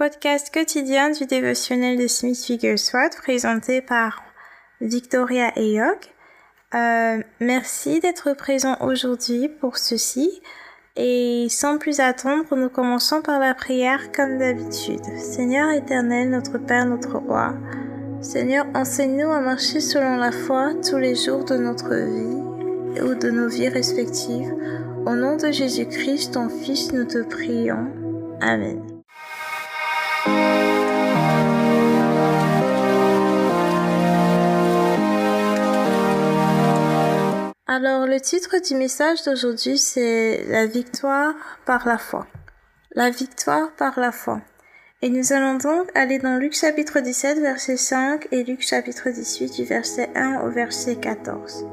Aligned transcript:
Podcast 0.00 0.48
quotidien 0.50 1.10
du 1.10 1.26
dévotionnel 1.26 1.98
de 1.98 2.06
Smith 2.06 2.42
Figglesworth 2.42 3.18
présenté 3.18 3.82
par 3.82 4.22
Victoria 4.80 5.52
Ayok. 5.56 6.14
Euh, 6.74 7.22
merci 7.38 8.00
d'être 8.00 8.32
présent 8.32 8.78
aujourd'hui 8.80 9.50
pour 9.50 9.76
ceci. 9.76 10.40
Et 10.96 11.48
sans 11.50 11.76
plus 11.76 12.00
attendre, 12.00 12.56
nous 12.56 12.70
commençons 12.70 13.20
par 13.20 13.38
la 13.40 13.52
prière 13.52 14.10
comme 14.10 14.38
d'habitude. 14.38 15.04
Seigneur 15.18 15.70
éternel, 15.72 16.30
notre 16.30 16.56
Père, 16.56 16.86
notre 16.86 17.18
Roi, 17.18 17.52
Seigneur, 18.22 18.64
enseigne-nous 18.74 19.30
à 19.30 19.40
marcher 19.40 19.80
selon 19.80 20.16
la 20.16 20.32
foi 20.32 20.72
tous 20.82 20.96
les 20.96 21.14
jours 21.14 21.44
de 21.44 21.58
notre 21.58 21.94
vie 21.94 23.02
ou 23.02 23.14
de 23.14 23.28
nos 23.28 23.50
vies 23.50 23.68
respectives. 23.68 24.50
Au 25.04 25.14
nom 25.14 25.36
de 25.36 25.50
Jésus-Christ, 25.52 26.32
ton 26.32 26.48
Fils, 26.48 26.90
nous 26.90 27.04
te 27.04 27.22
prions. 27.22 27.86
Amen. 28.40 28.99
Alors, 37.82 38.06
le 38.06 38.20
titre 38.20 38.56
du 38.60 38.74
message 38.74 39.24
d'aujourd'hui, 39.24 39.78
c'est 39.78 40.44
La 40.48 40.66
victoire 40.66 41.32
par 41.64 41.88
la 41.88 41.96
foi. 41.96 42.26
La 42.94 43.08
victoire 43.08 43.70
par 43.70 43.98
la 43.98 44.12
foi. 44.12 44.42
Et 45.00 45.08
nous 45.08 45.32
allons 45.32 45.54
donc 45.54 45.88
aller 45.94 46.18
dans 46.18 46.36
Luc 46.36 46.52
chapitre 46.52 47.00
17, 47.00 47.38
verset 47.38 47.78
5 47.78 48.28
et 48.32 48.44
Luc 48.44 48.60
chapitre 48.60 49.08
18, 49.08 49.54
du 49.54 49.64
verset 49.64 50.10
1 50.14 50.42
au 50.42 50.50
verset 50.50 50.96
14. 50.96 51.64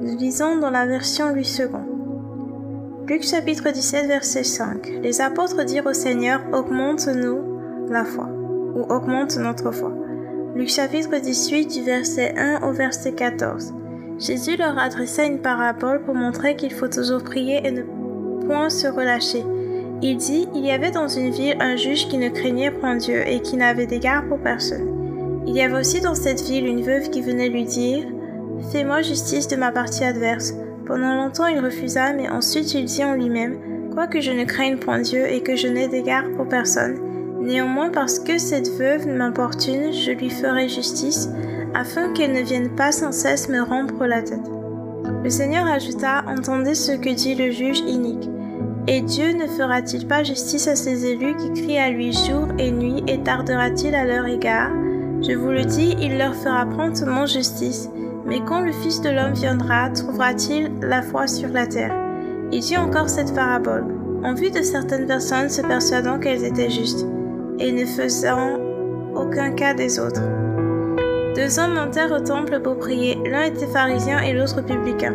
Nous 0.00 0.16
lisons 0.16 0.54
dans 0.54 0.70
la 0.70 0.86
version 0.86 1.30
Louis 1.30 1.56
II. 1.58 1.66
Luc 3.08 3.24
chapitre 3.24 3.68
17, 3.68 4.06
verset 4.06 4.44
5. 4.44 4.86
Les 5.02 5.20
apôtres 5.20 5.64
dirent 5.64 5.86
au 5.86 5.92
Seigneur, 5.92 6.40
augmente-nous 6.52 7.88
la 7.90 8.04
foi, 8.04 8.28
ou 8.76 8.82
augmente 8.82 9.36
notre 9.38 9.72
foi. 9.72 9.92
Luc 10.54 10.68
chapitre 10.68 11.18
18, 11.18 11.66
du 11.66 11.82
verset 11.82 12.32
1 12.38 12.62
au 12.62 12.72
verset 12.72 13.14
14. 13.14 13.74
Jésus 14.20 14.56
leur 14.58 14.78
adressa 14.78 15.24
une 15.24 15.40
parabole 15.40 16.02
pour 16.02 16.14
montrer 16.14 16.54
qu'il 16.54 16.74
faut 16.74 16.88
toujours 16.88 17.24
prier 17.24 17.66
et 17.66 17.70
ne 17.70 17.82
point 18.46 18.68
se 18.68 18.86
relâcher. 18.86 19.42
Il 20.02 20.18
dit, 20.18 20.46
il 20.54 20.66
y 20.66 20.72
avait 20.72 20.90
dans 20.90 21.08
une 21.08 21.30
ville 21.30 21.56
un 21.58 21.76
juge 21.76 22.06
qui 22.08 22.18
ne 22.18 22.28
craignait 22.28 22.70
point 22.70 22.96
Dieu 22.96 23.26
et 23.26 23.40
qui 23.40 23.56
n'avait 23.56 23.86
d'égard 23.86 24.26
pour 24.28 24.38
personne. 24.38 25.42
Il 25.46 25.56
y 25.56 25.62
avait 25.62 25.80
aussi 25.80 26.02
dans 26.02 26.14
cette 26.14 26.42
ville 26.42 26.66
une 26.66 26.82
veuve 26.82 27.08
qui 27.08 27.22
venait 27.22 27.48
lui 27.48 27.64
dire, 27.64 28.04
Fais-moi 28.70 29.00
justice 29.00 29.48
de 29.48 29.56
ma 29.56 29.72
partie 29.72 30.04
adverse. 30.04 30.52
Pendant 30.84 31.14
longtemps 31.14 31.46
il 31.46 31.58
refusa, 31.58 32.12
mais 32.12 32.28
ensuite 32.28 32.74
il 32.74 32.84
dit 32.84 33.04
en 33.04 33.14
lui-même, 33.14 33.90
Quoique 33.94 34.20
je 34.20 34.32
ne 34.32 34.44
craigne 34.44 34.76
point 34.76 35.00
Dieu 35.00 35.26
et 35.30 35.40
que 35.40 35.56
je 35.56 35.66
n'ai 35.66 35.88
d'égard 35.88 36.24
pour 36.36 36.46
personne, 36.46 36.98
néanmoins 37.40 37.88
parce 37.88 38.18
que 38.18 38.36
cette 38.36 38.70
veuve 38.70 39.06
m'importune, 39.06 39.92
je 39.92 40.12
lui 40.12 40.28
ferai 40.28 40.68
justice, 40.68 41.30
afin 41.74 42.12
qu'elle 42.12 42.32
ne 42.32 42.42
vienne 42.42 42.74
pas 42.74 42.92
sans 42.92 43.12
cesse 43.12 43.48
me 43.48 43.62
rompre 43.62 44.06
la 44.06 44.22
tête. 44.22 44.50
Le 45.22 45.30
Seigneur 45.30 45.66
ajouta, 45.66 46.24
Entendez 46.26 46.74
ce 46.74 46.92
que 46.92 47.10
dit 47.14 47.34
le 47.34 47.50
juge 47.50 47.80
inique. 47.80 48.28
Et 48.86 49.02
Dieu 49.02 49.32
ne 49.32 49.46
fera-t-il 49.46 50.06
pas 50.06 50.22
justice 50.22 50.66
à 50.66 50.74
ses 50.74 51.06
élus 51.06 51.36
qui 51.36 51.62
crient 51.62 51.78
à 51.78 51.90
lui 51.90 52.12
jour 52.12 52.48
et 52.58 52.70
nuit 52.70 53.02
et 53.06 53.22
tardera-t-il 53.22 53.94
à 53.94 54.04
leur 54.04 54.26
égard? 54.26 54.70
Je 55.22 55.32
vous 55.32 55.50
le 55.50 55.64
dis, 55.64 55.94
il 56.00 56.16
leur 56.16 56.34
fera 56.34 56.64
promptement 56.64 57.26
justice. 57.26 57.90
Mais 58.24 58.40
quand 58.40 58.60
le 58.60 58.72
Fils 58.72 59.00
de 59.02 59.10
l'homme 59.10 59.34
viendra, 59.34 59.90
trouvera-t-il 59.90 60.70
la 60.80 61.02
foi 61.02 61.26
sur 61.26 61.48
la 61.48 61.66
terre? 61.66 61.94
Il 62.52 62.60
dit 62.60 62.76
encore 62.76 63.08
cette 63.08 63.34
parabole, 63.34 63.84
en 64.24 64.34
vue 64.34 64.50
de 64.50 64.62
certaines 64.62 65.06
personnes 65.06 65.50
se 65.50 65.62
persuadant 65.62 66.18
qu'elles 66.18 66.44
étaient 66.44 66.70
justes, 66.70 67.06
et 67.58 67.72
ne 67.72 67.84
faisant 67.84 68.58
aucun 69.14 69.52
cas 69.52 69.74
des 69.74 70.00
autres. 70.00 70.22
Deux 71.40 71.58
hommes 71.58 71.72
montèrent 71.72 72.12
au 72.12 72.20
temple 72.20 72.60
pour 72.60 72.76
prier. 72.76 73.18
L'un 73.24 73.44
était 73.44 73.66
pharisien 73.66 74.18
et 74.18 74.34
l'autre 74.34 74.60
publicain. 74.60 75.14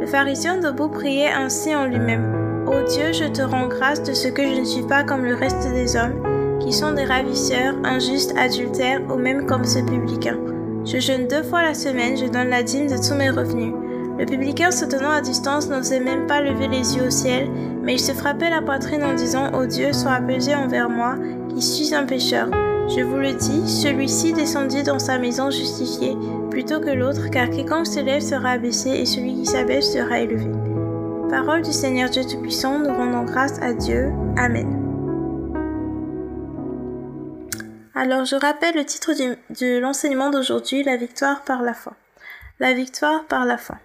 Le 0.00 0.06
pharisien 0.06 0.58
debout 0.58 0.88
priait 0.88 1.30
ainsi 1.30 1.72
en 1.76 1.84
lui-même. 1.84 2.66
Ô 2.66 2.82
Dieu, 2.88 3.12
je 3.12 3.26
te 3.26 3.42
rends 3.42 3.68
grâce 3.68 4.02
de 4.02 4.12
ce 4.12 4.26
que 4.26 4.42
je 4.42 4.58
ne 4.58 4.64
suis 4.64 4.82
pas 4.82 5.04
comme 5.04 5.24
le 5.24 5.36
reste 5.36 5.70
des 5.72 5.94
hommes, 5.94 6.58
qui 6.58 6.72
sont 6.72 6.90
des 6.90 7.04
ravisseurs, 7.04 7.76
injustes, 7.84 8.34
adultères, 8.36 9.00
ou 9.08 9.14
même 9.14 9.46
comme 9.46 9.62
ce 9.62 9.78
publicain. 9.78 10.38
Je 10.84 10.98
jeûne 10.98 11.28
deux 11.28 11.44
fois 11.44 11.62
la 11.62 11.74
semaine, 11.74 12.16
je 12.16 12.26
donne 12.26 12.50
la 12.50 12.64
dîme 12.64 12.88
de 12.88 12.96
tous 12.96 13.14
mes 13.14 13.30
revenus. 13.30 13.72
Le 14.18 14.26
publicain 14.26 14.72
se 14.72 14.86
tenant 14.86 15.12
à 15.12 15.20
distance 15.20 15.68
n'osait 15.68 16.00
même 16.00 16.26
pas 16.26 16.40
lever 16.40 16.66
les 16.66 16.96
yeux 16.96 17.06
au 17.06 17.10
ciel, 17.10 17.48
mais 17.80 17.94
il 17.94 18.00
se 18.00 18.10
frappait 18.10 18.50
la 18.50 18.60
poitrine 18.60 19.04
en 19.04 19.14
disant 19.14 19.52
Ô 19.52 19.66
Dieu, 19.66 19.92
sois 19.92 20.14
apaisé 20.14 20.52
envers 20.52 20.90
moi, 20.90 21.14
qui 21.48 21.62
suis 21.62 21.94
un 21.94 22.06
pécheur. 22.06 22.48
Je 22.96 23.02
vous 23.02 23.18
le 23.18 23.34
dis, 23.34 23.68
celui-ci 23.68 24.32
descendit 24.32 24.82
dans 24.82 24.98
sa 24.98 25.16
maison 25.16 25.48
justifié, 25.48 26.16
plutôt 26.50 26.80
que 26.80 26.90
l'autre, 26.90 27.30
car 27.30 27.48
quiconque 27.48 27.86
se 27.86 28.00
lève 28.00 28.20
sera 28.20 28.50
abaissé, 28.50 28.90
et 28.90 29.06
celui 29.06 29.34
qui 29.34 29.46
s'abaisse 29.46 29.92
sera 29.92 30.18
élevé. 30.18 30.50
Parole 31.30 31.62
du 31.62 31.72
Seigneur 31.72 32.10
Dieu 32.10 32.24
Tout-Puissant, 32.24 32.80
nous 32.80 32.92
rendons 32.92 33.22
grâce 33.22 33.62
à 33.62 33.74
Dieu. 33.74 34.10
Amen. 34.36 34.76
Alors 37.94 38.24
je 38.24 38.34
rappelle 38.34 38.74
le 38.74 38.84
titre 38.84 39.12
de 39.12 39.78
l'enseignement 39.78 40.30
d'aujourd'hui, 40.30 40.82
la 40.82 40.96
victoire 40.96 41.44
par 41.44 41.62
la 41.62 41.74
foi. 41.74 41.94
La 42.58 42.74
victoire 42.74 43.24
par 43.26 43.44
la 43.44 43.56
foi. 43.56 43.76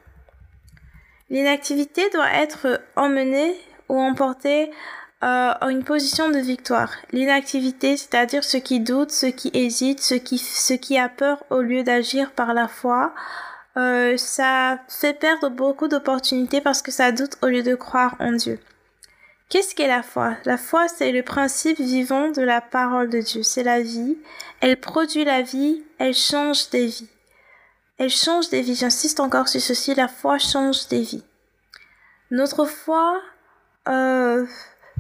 L'inactivité 1.29 2.09
doit 2.11 2.33
être 2.33 2.81
emmenée 2.95 3.53
ou 3.87 3.99
emportée 3.99 4.71
euh, 5.23 5.53
une 5.69 5.83
position 5.83 6.29
de 6.29 6.39
victoire. 6.39 6.91
L'inactivité, 7.11 7.97
c'est-à-dire 7.97 8.43
ceux 8.43 8.59
qui 8.59 8.79
doutent, 8.79 9.11
ceux 9.11 9.31
qui 9.31 9.49
hésitent, 9.53 10.01
ceux 10.01 10.17
qui, 10.17 10.37
ceux 10.37 10.75
qui 10.75 10.97
a 10.97 11.09
peur 11.09 11.43
au 11.49 11.61
lieu 11.61 11.83
d'agir 11.83 12.31
par 12.31 12.53
la 12.53 12.67
foi, 12.67 13.13
euh, 13.77 14.17
ça 14.17 14.79
fait 14.87 15.17
perdre 15.17 15.49
beaucoup 15.49 15.87
d'opportunités 15.87 16.61
parce 16.61 16.81
que 16.81 16.91
ça 16.91 17.11
doute 17.11 17.37
au 17.41 17.47
lieu 17.47 17.63
de 17.63 17.75
croire 17.75 18.15
en 18.19 18.33
Dieu. 18.33 18.59
Qu'est-ce 19.49 19.75
qu'est 19.75 19.87
la 19.87 20.01
foi? 20.01 20.35
La 20.45 20.57
foi, 20.57 20.87
c'est 20.87 21.11
le 21.11 21.21
principe 21.21 21.79
vivant 21.79 22.29
de 22.29 22.41
la 22.41 22.61
parole 22.61 23.09
de 23.09 23.19
Dieu. 23.19 23.43
C'est 23.43 23.63
la 23.63 23.81
vie. 23.81 24.17
Elle 24.59 24.79
produit 24.79 25.23
la 25.23 25.41
vie. 25.41 25.83
Elle 25.99 26.15
change 26.15 26.69
des 26.71 26.87
vies. 26.87 27.09
Elle 27.97 28.09
change 28.09 28.49
des 28.49 28.61
vies. 28.61 28.75
J'insiste 28.75 29.19
encore 29.19 29.47
sur 29.47 29.61
ceci. 29.61 29.93
La 29.93 30.07
foi 30.07 30.39
change 30.39 30.87
des 30.87 31.01
vies. 31.01 31.23
Notre 32.31 32.65
foi, 32.65 33.21
euh, 33.87 34.47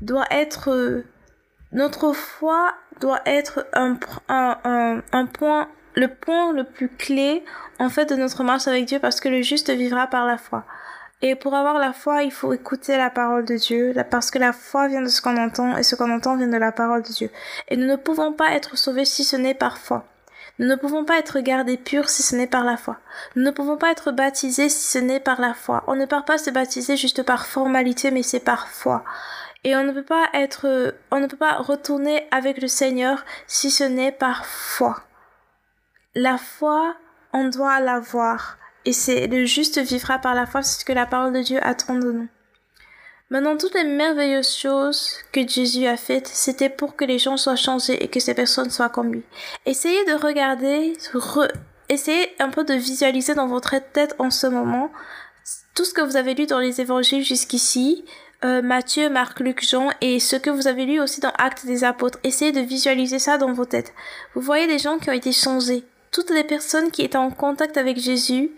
doit 0.01 0.27
être 0.31 1.03
notre 1.71 2.13
foi 2.13 2.73
doit 3.01 3.21
être 3.25 3.67
un, 3.73 3.95
point 3.95 5.67
le 5.95 6.07
point 6.07 6.53
le 6.53 6.63
plus 6.63 6.89
clé 6.89 7.43
en 7.79 7.89
fait 7.89 8.05
de 8.05 8.15
notre 8.15 8.43
marche 8.43 8.67
avec 8.67 8.85
Dieu 8.85 8.99
parce 8.99 9.19
que 9.19 9.29
le 9.29 9.41
juste 9.41 9.69
vivra 9.69 10.07
par 10.07 10.25
la 10.25 10.37
foi. 10.37 10.63
Et 11.21 11.35
pour 11.35 11.55
avoir 11.55 11.79
la 11.79 11.93
foi, 11.93 12.23
il 12.23 12.31
faut 12.31 12.53
écouter 12.53 12.97
la 12.97 13.09
parole 13.09 13.45
de 13.45 13.55
Dieu, 13.55 13.93
parce 14.11 14.29
que 14.29 14.37
la 14.37 14.51
foi 14.51 14.89
vient 14.89 15.01
de 15.01 15.07
ce 15.07 15.21
qu'on 15.21 15.37
entend, 15.37 15.75
et 15.77 15.81
ce 15.81 15.95
qu'on 15.95 16.11
entend 16.11 16.35
vient 16.35 16.49
de 16.49 16.57
la 16.57 16.73
parole 16.73 17.03
de 17.03 17.07
Dieu. 17.07 17.31
Et 17.69 17.77
nous 17.77 17.87
ne 17.87 17.95
pouvons 17.95 18.33
pas 18.33 18.51
être 18.51 18.77
sauvés 18.77 19.05
si 19.05 19.23
ce 19.23 19.37
n'est 19.37 19.53
par 19.53 19.77
foi. 19.77 20.05
Nous 20.57 20.67
ne 20.67 20.75
pouvons 20.75 21.03
pas 21.03 21.19
être 21.19 21.39
gardés 21.41 21.77
purs 21.77 22.07
si 22.09 22.23
ce 22.23 22.35
n'est 22.35 22.47
par 22.47 22.63
la 22.63 22.77
foi. 22.77 22.97
Nous 23.35 23.43
ne 23.43 23.51
pouvons 23.51 23.77
pas 23.77 23.91
être 23.91 24.11
baptisés 24.11 24.69
si 24.69 24.91
ce 24.91 24.99
n'est 24.99 25.19
par 25.19 25.41
la 25.41 25.53
foi. 25.53 25.83
On 25.87 25.95
ne 25.95 26.05
part 26.05 26.23
pas 26.23 26.37
se 26.37 26.49
baptiser 26.49 26.95
juste 26.95 27.23
par 27.23 27.45
formalité, 27.45 28.09
mais 28.11 28.23
c'est 28.23 28.39
par 28.39 28.69
foi. 28.69 29.03
Et 29.65 29.75
on 29.75 29.83
ne 29.83 29.91
peut 29.91 30.03
pas 30.03 30.27
être, 30.33 30.95
on 31.11 31.19
ne 31.19 31.27
peut 31.27 31.37
pas 31.37 31.57
retourner 31.57 32.27
avec 32.31 32.61
le 32.61 32.67
Seigneur 32.67 33.25
si 33.47 33.69
ce 33.69 33.83
n'est 33.83 34.11
par 34.13 34.45
foi. 34.45 35.03
La 36.13 36.37
foi, 36.37 36.95
on 37.33 37.49
doit 37.49 37.81
l'avoir. 37.81 38.57
Et 38.85 38.93
c'est 38.93 39.27
le 39.27 39.45
juste 39.45 39.79
vivra 39.79 40.19
par 40.19 40.35
la 40.35 40.45
foi, 40.45 40.61
c'est 40.61 40.79
ce 40.79 40.85
que 40.85 40.93
la 40.93 41.05
parole 41.05 41.33
de 41.33 41.41
Dieu 41.41 41.59
attend 41.61 41.95
de 41.95 42.11
nous. 42.11 42.27
Maintenant, 43.31 43.57
toutes 43.57 43.73
les 43.73 43.83
merveilleuses 43.83 44.55
choses 44.55 45.13
que 45.31 45.47
Jésus 45.47 45.87
a 45.87 45.97
faites, 45.97 46.27
c'était 46.27 46.69
pour 46.69 46.95
que 46.95 47.05
les 47.05 47.17
gens 47.17 47.37
soient 47.37 47.55
changés 47.55 48.03
et 48.03 48.07
que 48.07 48.19
ces 48.19 48.35
personnes 48.35 48.69
soient 48.69 48.89
comme 48.89 49.11
lui. 49.11 49.23
Essayez 49.65 50.05
de 50.05 50.13
regarder, 50.13 50.93
essayez 51.89 52.29
un 52.39 52.49
peu 52.49 52.63
de 52.63 52.75
visualiser 52.75 53.33
dans 53.33 53.47
votre 53.47 53.75
tête 53.93 54.15
en 54.19 54.29
ce 54.29 54.45
moment 54.45 54.91
tout 55.73 55.85
ce 55.85 55.93
que 55.93 56.01
vous 56.01 56.17
avez 56.17 56.35
lu 56.35 56.45
dans 56.45 56.59
les 56.59 56.81
évangiles 56.81 57.23
jusqu'ici, 57.23 58.05
euh, 58.43 58.61
Matthieu, 58.61 59.09
Marc, 59.09 59.39
Luc, 59.39 59.67
Jean 59.67 59.89
et 60.01 60.19
ce 60.19 60.35
que 60.35 60.51
vous 60.51 60.67
avez 60.67 60.85
lu 60.85 60.99
aussi 60.99 61.19
dans 61.19 61.33
Actes 61.37 61.65
des 61.65 61.83
Apôtres. 61.83 62.19
Essayez 62.23 62.51
de 62.51 62.61
visualiser 62.61 63.17
ça 63.17 63.37
dans 63.37 63.53
vos 63.53 63.65
têtes. 63.65 63.93
Vous 64.35 64.41
voyez 64.41 64.67
des 64.67 64.77
gens 64.77 64.99
qui 64.99 65.09
ont 65.09 65.13
été 65.13 65.31
changés. 65.31 65.83
Toutes 66.11 66.29
les 66.29 66.43
personnes 66.43 66.91
qui 66.91 67.01
étaient 67.01 67.17
en 67.17 67.31
contact 67.31 67.75
avec 67.77 67.97
Jésus, 67.97 68.51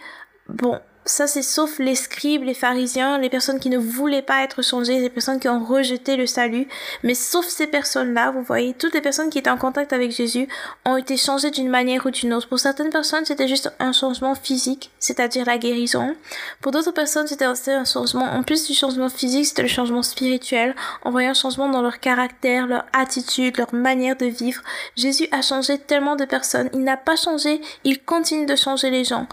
bon, 0.50 0.80
ça 1.08 1.26
c'est 1.28 1.42
sauf 1.42 1.80
les 1.80 1.96
scribes, 1.96 2.44
les 2.44 2.54
pharisiens, 2.54 3.18
les 3.18 3.30
personnes 3.30 3.60
qui 3.60 3.70
ne 3.70 3.78
voulaient 3.78 4.22
pas 4.22 4.44
être 4.44 4.62
changées, 4.62 5.00
les 5.00 5.10
personnes 5.10 5.40
qui 5.40 5.50
ont 5.50 5.64
rejeté 5.64 6.16
le 6.16 6.28
salut. 6.28 6.68
Mais 7.04 7.14
sauf 7.14 7.46
ces 7.46 7.68
personnes-là, 7.68 8.32
vous 8.32 8.44
voyez, 8.44 8.74
toutes 8.74 8.94
les 8.94 9.02
personnes 9.02 9.30
qui 9.30 9.40
étaient 9.40 9.50
en 9.50 9.58
contact 9.58 9.94
avec 9.94 10.12
Jésus 10.12 10.48
ont 10.86 10.98
été 10.98 11.18
changées 11.18 11.52
d'une 11.52 11.70
manière 11.70 12.06
ou 12.06 12.12
d'une 12.12 12.34
autre. 12.34 12.48
Pour 12.48 12.60
certaines 12.60 12.90
personnes, 12.90 13.26
c'était 13.26 13.48
juste 13.48 13.72
un 13.80 13.92
changement 13.92 14.36
physique, 14.36 14.92
c'est-à-dire 15.00 15.46
la 15.46 15.58
guérison. 15.58 16.16
Pour 16.62 16.72
d'autres 16.72 16.92
personnes, 16.92 17.28
c'était 17.28 17.46
un 17.46 17.86
changement, 17.86 18.26
en 18.26 18.44
plus 18.44 18.68
du 18.68 18.74
changement 18.74 19.10
physique, 19.10 19.46
c'était 19.46 19.64
le 19.64 19.68
changement 19.68 20.04
spirituel, 20.04 20.76
en 21.04 21.12
voyant 21.12 21.32
un 21.32 21.34
changement 21.34 21.70
dans 21.70 21.82
leur 21.82 22.00
caractère, 22.00 22.68
leur 22.68 22.86
attitude, 22.94 23.58
leur 23.58 23.74
manière 23.74 24.18
de 24.18 24.26
vivre. 24.26 24.62
Jésus 24.96 25.28
a 25.32 25.42
changé 25.42 25.78
tellement 25.78 26.16
de 26.16 26.26
personnes. 26.26 26.70
Il 26.74 26.84
n'a 26.84 26.98
pas 26.98 27.16
changé, 27.16 27.62
il 27.84 28.04
continue 28.04 28.46
de 28.46 28.56
changer 28.56 28.90
les 28.90 29.04
gens. 29.04 29.28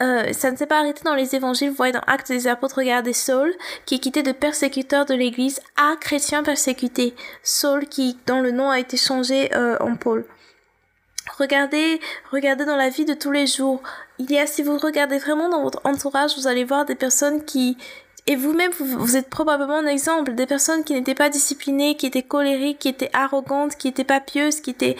Euh, 0.00 0.32
ça 0.32 0.52
ne 0.52 0.56
s'est 0.56 0.66
pas 0.66 0.78
arrêté 0.78 1.02
dans 1.04 1.14
les 1.14 1.34
évangiles. 1.34 1.70
Vous 1.70 1.76
voyez 1.76 1.92
dans 1.92 2.04
Actes 2.06 2.28
des 2.28 2.46
apôtres, 2.46 2.76
regardez 2.76 3.12
Saul, 3.12 3.52
qui 3.84 3.96
est 3.96 3.98
quitté 3.98 4.22
de 4.22 4.32
persécuteur 4.32 5.06
de 5.06 5.14
l'église 5.14 5.60
à 5.76 5.96
chrétien 5.96 6.42
persécuté. 6.42 7.14
Saul, 7.42 7.86
qui, 7.86 8.16
dont 8.26 8.40
le 8.40 8.52
nom 8.52 8.70
a 8.70 8.78
été 8.78 8.96
changé 8.96 9.54
euh, 9.56 9.76
en 9.80 9.96
Paul. 9.96 10.24
Regardez, 11.36 12.00
regardez 12.30 12.64
dans 12.64 12.76
la 12.76 12.90
vie 12.90 13.04
de 13.04 13.14
tous 13.14 13.32
les 13.32 13.46
jours. 13.46 13.82
Il 14.18 14.30
y 14.30 14.38
a, 14.38 14.46
si 14.46 14.62
vous 14.62 14.78
regardez 14.78 15.18
vraiment 15.18 15.48
dans 15.48 15.62
votre 15.62 15.80
entourage, 15.84 16.36
vous 16.36 16.46
allez 16.46 16.64
voir 16.64 16.84
des 16.84 16.94
personnes 16.94 17.44
qui, 17.44 17.76
et 18.28 18.36
vous-même, 18.36 18.72
vous, 18.78 19.16
êtes 19.16 19.30
probablement 19.30 19.78
un 19.78 19.86
exemple, 19.86 20.34
des 20.34 20.44
personnes 20.44 20.84
qui 20.84 20.92
n'étaient 20.92 21.14
pas 21.14 21.30
disciplinées, 21.30 21.96
qui 21.96 22.06
étaient 22.06 22.22
colériques, 22.22 22.78
qui 22.78 22.88
étaient 22.88 23.10
arrogantes, 23.14 23.76
qui 23.76 23.88
étaient 23.88 24.04
pas 24.04 24.20
pieuses, 24.20 24.60
qui 24.60 24.68
étaient, 24.68 24.96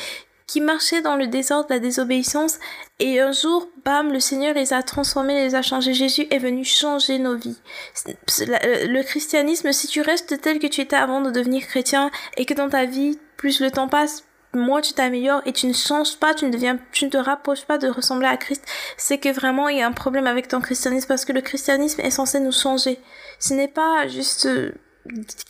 qui 0.48 0.60
marchaient 0.60 1.02
dans 1.02 1.14
le 1.14 1.28
désordre, 1.28 1.66
la 1.70 1.78
désobéissance, 1.78 2.58
et 2.98 3.20
un 3.20 3.30
jour, 3.30 3.68
bam, 3.84 4.12
le 4.12 4.18
Seigneur 4.18 4.54
les 4.54 4.72
a 4.72 4.82
transformés, 4.82 5.44
les 5.44 5.54
a 5.54 5.62
changés. 5.62 5.94
Jésus 5.94 6.26
est 6.30 6.38
venu 6.38 6.64
changer 6.64 7.20
nos 7.20 7.36
vies. 7.36 7.60
Le 8.38 9.02
christianisme, 9.02 9.70
si 9.72 9.86
tu 9.86 10.00
restes 10.00 10.40
tel 10.40 10.58
que 10.58 10.66
tu 10.66 10.80
étais 10.80 10.96
avant 10.96 11.20
de 11.20 11.30
devenir 11.30 11.66
chrétien, 11.66 12.10
et 12.36 12.46
que 12.46 12.54
dans 12.54 12.68
ta 12.68 12.86
vie, 12.86 13.18
plus 13.36 13.60
le 13.60 13.70
temps 13.70 13.88
passe, 13.88 14.24
moins 14.54 14.80
tu 14.80 14.94
t'améliores 14.94 15.42
et 15.44 15.52
tu 15.52 15.66
ne 15.66 15.74
changes 15.74 16.16
pas, 16.16 16.32
tu 16.34 16.46
ne 16.46 16.50
deviens, 16.50 16.78
tu 16.92 17.04
ne 17.04 17.10
te 17.10 17.18
rapproches 17.18 17.66
pas 17.66 17.76
de 17.76 17.88
ressembler 17.88 18.28
à 18.28 18.38
Christ, 18.38 18.64
c'est 18.96 19.18
que 19.18 19.28
vraiment 19.28 19.68
il 19.68 19.78
y 19.78 19.82
a 19.82 19.86
un 19.86 19.92
problème 19.92 20.26
avec 20.26 20.48
ton 20.48 20.60
christianisme 20.60 21.06
parce 21.06 21.26
que 21.26 21.32
le 21.32 21.42
christianisme 21.42 22.00
est 22.00 22.10
censé 22.10 22.40
nous 22.40 22.52
changer. 22.52 22.98
Ce 23.38 23.52
n'est 23.52 23.68
pas 23.68 24.08
juste 24.08 24.48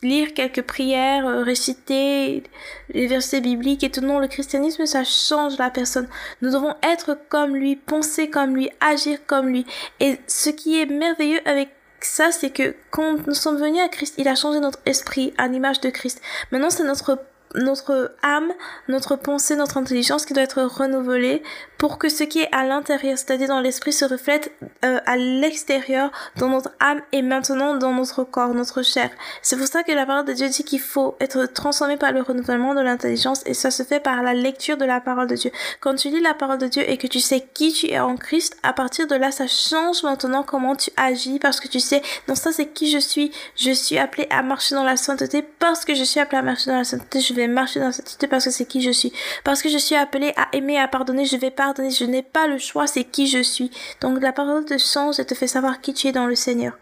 lire 0.02 0.34
quelques 0.34 0.62
prières, 0.62 1.26
euh, 1.26 1.43
réciter 1.43 2.43
les 2.90 3.06
versets 3.06 3.40
bibliques 3.40 3.84
et 3.84 3.90
tout. 3.90 4.00
Non, 4.00 4.19
le 4.19 4.28
christianisme, 4.28 4.87
ça 4.87 5.05
change 5.05 5.58
la 5.58 5.70
personne. 5.70 6.08
Nous 6.43 6.50
devons 6.50 6.75
être 6.82 7.19
comme 7.28 7.56
lui, 7.56 7.76
penser 7.76 8.31
comme 8.31 8.56
lui, 8.56 8.70
agir 8.81 9.19
comme 9.26 9.49
lui. 9.49 9.66
Et 10.00 10.19
ce 10.26 10.50
qui 10.50 10.81
est 10.81 10.87
merveilleux 10.87 11.40
avec 11.46 11.70
ça, 12.00 12.31
c'est 12.31 12.50
que 12.50 12.75
quand 12.90 13.26
nous 13.26 13.34
sommes 13.34 13.58
venus 13.58 13.82
à 13.82 13.88
Christ, 13.88 14.14
il 14.19 14.28
a 14.28 14.34
changé 14.34 14.60
notre 14.60 14.78
esprit 14.87 15.32
à 15.37 15.49
l'image 15.49 15.81
de 15.81 15.90
Christ. 15.90 16.20
Maintenant, 16.52 16.70
c'est 16.70 16.84
notre 16.84 17.19
notre 17.54 18.14
âme, 18.22 18.52
notre 18.88 19.16
pensée, 19.16 19.56
notre 19.56 19.76
intelligence 19.76 20.26
qui 20.26 20.32
doit 20.32 20.42
être 20.42 20.62
renouvelée 20.62 21.42
pour 21.78 21.98
que 21.98 22.08
ce 22.08 22.24
qui 22.24 22.40
est 22.40 22.54
à 22.54 22.64
l'intérieur, 22.64 23.16
c'est-à-dire 23.16 23.48
dans 23.48 23.60
l'esprit, 23.60 23.92
se 23.92 24.04
reflète 24.04 24.52
euh, 24.84 24.98
à 25.06 25.16
l'extérieur, 25.16 26.10
dans 26.36 26.48
notre 26.48 26.70
âme 26.80 27.00
et 27.12 27.22
maintenant 27.22 27.76
dans 27.76 27.92
notre 27.92 28.24
corps, 28.24 28.52
notre 28.52 28.82
chair. 28.82 29.10
C'est 29.42 29.56
pour 29.56 29.66
ça 29.66 29.82
que 29.82 29.92
la 29.92 30.04
parole 30.04 30.24
de 30.24 30.32
Dieu 30.32 30.48
dit 30.48 30.64
qu'il 30.64 30.80
faut 30.80 31.16
être 31.20 31.46
transformé 31.46 31.96
par 31.96 32.12
le 32.12 32.20
renouvellement 32.20 32.74
de 32.74 32.80
l'intelligence 32.80 33.42
et 33.46 33.54
ça 33.54 33.70
se 33.70 33.82
fait 33.82 34.00
par 34.00 34.22
la 34.22 34.34
lecture 34.34 34.76
de 34.76 34.84
la 34.84 35.00
parole 35.00 35.28
de 35.28 35.36
Dieu. 35.36 35.50
Quand 35.80 35.94
tu 35.94 36.08
lis 36.08 36.20
la 36.20 36.34
parole 36.34 36.58
de 36.58 36.66
Dieu 36.66 36.82
et 36.88 36.96
que 36.96 37.06
tu 37.06 37.20
sais 37.20 37.46
qui 37.54 37.72
tu 37.72 37.86
es 37.86 38.00
en 38.00 38.16
Christ, 38.16 38.56
à 38.62 38.72
partir 38.72 39.06
de 39.06 39.14
là, 39.14 39.30
ça 39.30 39.46
change 39.46 40.02
maintenant 40.02 40.42
comment 40.42 40.74
tu 40.74 40.90
agis 40.96 41.38
parce 41.38 41.60
que 41.60 41.68
tu 41.68 41.80
sais, 41.80 42.02
non, 42.26 42.34
ça 42.34 42.52
c'est 42.52 42.66
qui 42.66 42.90
je 42.90 42.98
suis. 42.98 43.30
Je 43.56 43.70
suis 43.70 43.98
appelé 43.98 44.26
à 44.30 44.42
marcher 44.42 44.74
dans 44.74 44.84
la 44.84 44.96
sainteté 44.96 45.42
parce 45.42 45.84
que 45.84 45.94
je 45.94 46.02
suis 46.02 46.20
appelé 46.20 46.38
à 46.38 46.42
marcher 46.42 46.70
dans 46.70 46.78
la 46.78 46.84
sainteté. 46.84 47.20
Vais 47.38 47.49
marcher 47.49 47.81
dans 47.81 47.87
la 47.87 47.93
sainteté 47.93 48.26
parce 48.26 48.44
que 48.44 48.50
c'est 48.50 48.67
qui 48.67 48.82
je 48.82 48.90
suis. 48.90 49.12
Parce 49.44 49.62
que 49.62 49.69
je 49.69 49.79
suis 49.79 49.94
appelé 49.94 50.32
à 50.37 50.49
aimer, 50.52 50.79
à 50.79 50.88
pardonner, 50.88 51.25
je 51.25 51.37
vais 51.37 51.50
pas 51.50 51.73
je 51.76 52.05
n'ai 52.05 52.23
pas 52.23 52.46
le 52.46 52.58
choix, 52.58 52.87
c'est 52.87 53.05
qui 53.05 53.26
je 53.26 53.43
suis. 53.43 53.70
Donc 54.00 54.20
la 54.20 54.32
parole 54.32 54.64
change 54.79 55.19
et 55.20 55.25
te 55.25 55.35
fait 55.35 55.46
savoir 55.46 55.81
qui 55.81 55.94
tu 55.94 56.08
es 56.08 56.12
dans 56.12 56.26
le 56.26 56.35
Seigneur. 56.35 56.76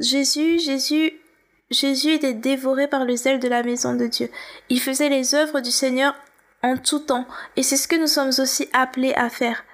Jésus, 0.00 0.58
Jésus, 0.58 1.12
Jésus 1.70 2.12
était 2.12 2.34
dévoré 2.34 2.88
par 2.88 3.04
le 3.04 3.16
zèle 3.16 3.40
de 3.40 3.48
la 3.48 3.62
maison 3.62 3.94
de 3.94 4.06
Dieu. 4.06 4.30
Il 4.68 4.80
faisait 4.80 5.08
les 5.08 5.34
œuvres 5.34 5.60
du 5.60 5.70
Seigneur 5.70 6.14
en 6.62 6.76
tout 6.76 7.00
temps. 7.00 7.26
Et 7.56 7.62
c'est 7.62 7.76
ce 7.76 7.88
que 7.88 7.96
nous 7.96 8.06
sommes 8.06 8.30
aussi 8.38 8.68
appelés 8.72 9.14
à 9.14 9.28
faire. 9.28 9.64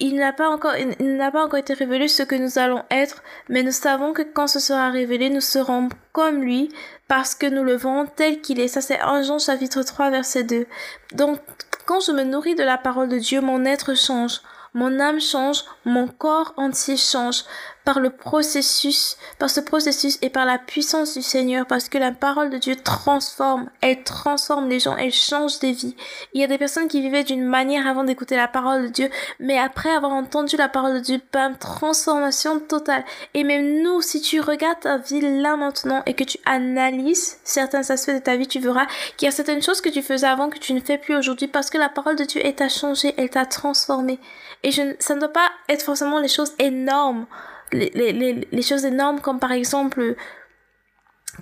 Il 0.00 0.14
n'a 0.14 0.32
pas 0.32 0.48
encore, 0.48 0.76
il 0.76 1.16
n'a 1.16 1.32
pas 1.32 1.44
encore 1.44 1.58
été 1.58 1.74
révélé 1.74 2.06
ce 2.06 2.22
que 2.22 2.36
nous 2.36 2.58
allons 2.58 2.84
être, 2.90 3.22
mais 3.48 3.64
nous 3.64 3.72
savons 3.72 4.12
que 4.12 4.22
quand 4.22 4.46
ce 4.46 4.60
sera 4.60 4.90
révélé, 4.90 5.28
nous 5.28 5.40
serons 5.40 5.88
comme 6.12 6.42
lui, 6.42 6.68
parce 7.08 7.34
que 7.34 7.46
nous 7.46 7.64
le 7.64 7.76
voyons 7.76 8.06
tel 8.06 8.40
qu'il 8.40 8.60
est. 8.60 8.68
Ça, 8.68 8.80
c'est 8.80 9.00
1 9.00 9.22
Jean 9.22 9.40
chapitre 9.40 9.82
3 9.82 10.10
verset 10.10 10.44
2. 10.44 10.66
Donc, 11.14 11.40
quand 11.84 11.98
je 12.00 12.12
me 12.12 12.22
nourris 12.22 12.54
de 12.54 12.62
la 12.62 12.78
parole 12.78 13.08
de 13.08 13.18
Dieu, 13.18 13.40
mon 13.40 13.64
être 13.64 13.96
change, 13.96 14.40
mon 14.72 15.00
âme 15.00 15.20
change, 15.20 15.64
mon 15.84 16.06
corps 16.06 16.54
entier 16.56 16.96
change 16.96 17.42
par 17.88 18.00
le 18.00 18.10
processus, 18.10 19.16
par 19.38 19.48
ce 19.48 19.60
processus 19.60 20.18
et 20.20 20.28
par 20.28 20.44
la 20.44 20.58
puissance 20.58 21.14
du 21.14 21.22
Seigneur, 21.22 21.64
parce 21.64 21.88
que 21.88 21.96
la 21.96 22.12
parole 22.12 22.50
de 22.50 22.58
Dieu 22.58 22.76
transforme, 22.76 23.70
elle 23.80 24.02
transforme 24.02 24.68
les 24.68 24.78
gens, 24.78 24.94
elle 24.98 25.10
change 25.10 25.58
des 25.60 25.72
vies. 25.72 25.96
Il 26.34 26.40
y 26.42 26.44
a 26.44 26.48
des 26.48 26.58
personnes 26.58 26.88
qui 26.88 27.00
vivaient 27.00 27.24
d'une 27.24 27.46
manière 27.46 27.86
avant 27.86 28.04
d'écouter 28.04 28.36
la 28.36 28.46
parole 28.46 28.82
de 28.82 28.88
Dieu, 28.88 29.10
mais 29.40 29.58
après 29.58 29.88
avoir 29.88 30.12
entendu 30.12 30.58
la 30.58 30.68
parole 30.68 30.96
de 30.96 30.98
Dieu, 30.98 31.18
bam, 31.32 31.56
transformation 31.56 32.60
totale. 32.60 33.06
Et 33.32 33.42
même 33.42 33.80
nous, 33.80 34.02
si 34.02 34.20
tu 34.20 34.42
regardes 34.42 34.80
ta 34.80 34.98
vie 34.98 35.22
là 35.22 35.56
maintenant 35.56 36.02
et 36.04 36.12
que 36.12 36.24
tu 36.24 36.36
analyses 36.44 37.38
certains 37.42 37.88
aspects 37.88 38.10
de 38.10 38.18
ta 38.18 38.36
vie, 38.36 38.46
tu 38.46 38.60
verras 38.60 38.84
qu'il 39.16 39.24
y 39.24 39.28
a 39.30 39.32
certaines 39.32 39.62
choses 39.62 39.80
que 39.80 39.88
tu 39.88 40.02
faisais 40.02 40.26
avant 40.26 40.50
que 40.50 40.58
tu 40.58 40.74
ne 40.74 40.80
fais 40.80 40.98
plus 40.98 41.16
aujourd'hui 41.16 41.48
parce 41.48 41.70
que 41.70 41.78
la 41.78 41.88
parole 41.88 42.16
de 42.16 42.24
Dieu, 42.24 42.42
t'a 42.54 42.68
changé, 42.68 43.14
elle 43.16 43.30
t'a 43.30 43.46
transformé. 43.46 44.18
Et 44.62 44.72
je, 44.72 44.94
ça 44.98 45.14
ne 45.14 45.20
doit 45.20 45.32
pas 45.32 45.48
être 45.70 45.82
forcément 45.82 46.18
les 46.18 46.28
choses 46.28 46.52
énormes 46.58 47.24
les, 47.72 47.90
les, 47.90 48.48
les 48.50 48.62
choses 48.62 48.84
énormes 48.84 49.20
comme 49.20 49.38
par 49.38 49.52
exemple 49.52 50.16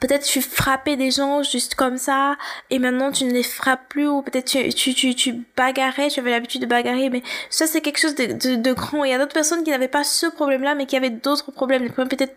peut-être 0.00 0.24
tu 0.24 0.42
frappais 0.42 0.96
des 0.96 1.10
gens 1.10 1.42
juste 1.42 1.74
comme 1.74 1.96
ça 1.96 2.36
et 2.70 2.78
maintenant 2.78 3.12
tu 3.12 3.24
ne 3.24 3.32
les 3.32 3.42
frappes 3.42 3.88
plus 3.88 4.08
ou 4.08 4.22
peut-être 4.22 4.46
tu, 4.46 4.68
tu, 4.70 4.94
tu, 4.94 5.14
tu 5.14 5.44
bagarrais, 5.56 6.08
tu 6.08 6.20
avais 6.20 6.30
l'habitude 6.30 6.62
de 6.62 6.66
bagarrer 6.66 7.10
mais 7.10 7.22
ça 7.50 7.66
c'est 7.66 7.80
quelque 7.80 7.98
chose 7.98 8.14
de, 8.14 8.26
de, 8.26 8.56
de 8.56 8.72
grand. 8.72 9.04
Il 9.04 9.10
y 9.10 9.14
a 9.14 9.18
d'autres 9.18 9.34
personnes 9.34 9.64
qui 9.64 9.70
n'avaient 9.70 9.88
pas 9.88 10.04
ce 10.04 10.26
problème-là 10.26 10.74
mais 10.74 10.86
qui 10.86 10.96
avaient 10.96 11.10
d'autres 11.10 11.50
problèmes, 11.52 11.82
des 11.82 11.88
problèmes 11.88 12.08
peut-être 12.08 12.36